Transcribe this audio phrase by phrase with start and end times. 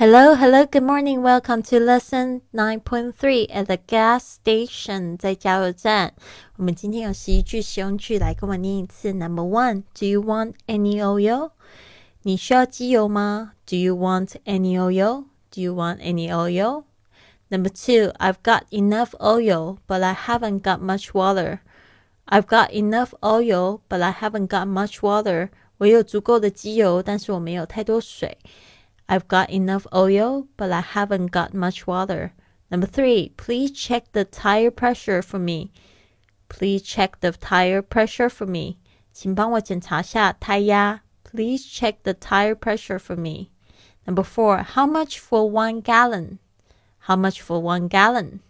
[0.00, 1.22] Hello, hello, good morning.
[1.22, 5.16] Welcome to lesson nine point three at the gas station.
[5.16, 6.12] 在加油站，
[6.56, 9.12] 我们今天有十一句实用句，来跟我念一次。
[9.12, 11.50] Number one, Do you want any oil?
[12.22, 13.52] 你需要机油吗？
[13.66, 15.24] Do you want any oil?
[15.50, 16.84] Do you want any oil?
[17.48, 21.60] Number two, I've got enough oil, but I haven't got much water.
[22.26, 25.50] I've got enough oil, but I haven't got much water.
[25.78, 28.36] 我有足够的机油，但是我没有太多水。
[29.10, 32.32] I've got enough oil, but I haven't got much water.
[32.70, 35.70] Number three, please check the tire pressure for me.
[36.48, 38.78] Please check the tire pressure for me.
[39.12, 41.02] 请帮我检查下胎压。
[41.22, 43.50] Please check the tire pressure for me.
[44.04, 46.38] Number four, how much for one gallon?
[46.98, 48.40] How much for one gallon?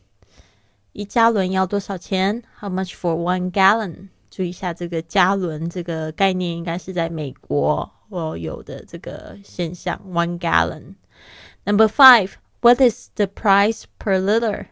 [0.92, 2.42] 一加仑要多少钱？
[2.60, 4.08] How much for one gallon?
[4.30, 7.90] 注意一下这个加仑这个概念，应该是在美国。
[8.10, 14.68] 我有的这个现象，one gallon。Number five, what is the price per liter?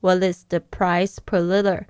[0.00, 1.86] What is the price per liter?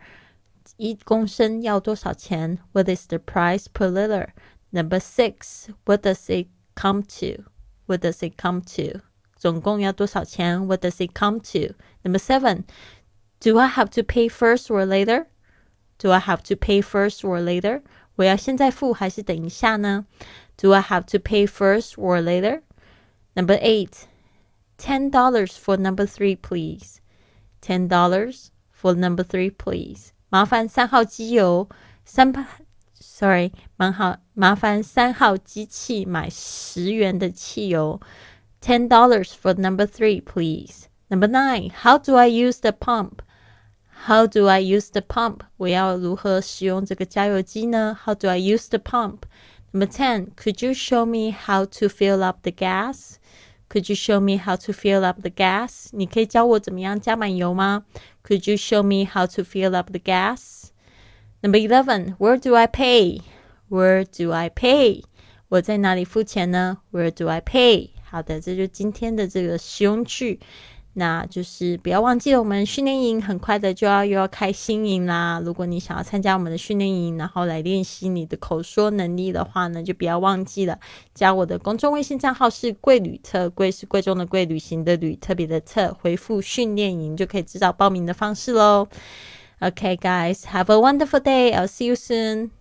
[0.76, 2.58] 一公升要多少钱？
[2.72, 4.28] What is the price per liter?
[4.70, 7.44] Number six, what does it come to?
[7.86, 9.00] What does it come to?
[9.36, 10.66] 总共要多少钱？
[10.66, 11.74] What does it come to?
[12.02, 12.64] Number seven,
[13.40, 15.26] do I have to pay first or later?
[15.98, 17.82] Do I have to pay first or later?
[18.18, 20.06] 我要现在付还是等一下呢？
[20.56, 22.62] do I have to pay first or later?
[23.34, 24.06] Number eight,
[24.78, 25.10] $10
[25.48, 27.00] for number three, please.
[27.62, 27.88] $10
[28.72, 30.10] for number three, please.
[30.28, 31.68] 麻烦三号机油
[32.04, 32.32] 三，
[32.94, 38.00] sorry，麻烦麻烦三号机器买十元的汽油。
[38.60, 40.86] Ten dollars for number three, please.
[41.08, 43.18] Number nine, how do I use the pump?
[44.06, 45.40] How do I use the pump?
[45.56, 47.96] 我要如何使用这个加油机呢？
[48.04, 49.20] How do I use the pump?
[49.72, 53.16] Number 10, could you show me how to fill up the gas?
[53.68, 55.88] Could you show me how to fill up the gas?
[55.92, 57.84] 你可以教我怎么样加满油吗?
[58.22, 60.70] Could you show me how to fill up the gas?
[61.40, 63.22] Number 11, where do I pay?
[63.68, 65.02] Where do I pay?
[65.48, 66.78] 我在哪里付钱呢?
[66.92, 67.90] Where do I pay?
[68.04, 70.38] 好的，这就是今天的这个实用句。
[70.93, 75.41] 那就是不要忘记了，我们训练营很快的就要又要开新营啦。
[75.45, 80.77] 如果你想要参加我们的训练营，然后来练习你的口说能力的话呢，就不要忘记了
[81.13, 88.87] 加我的公众微信账号是贵旅特，贵是贵重的贵，旅行的旅，特别的特，回复训练营就可以知道报名的方式喽。
[89.59, 91.53] OK，guys，have a wonderful day.
[91.53, 92.58] I'll see you soon.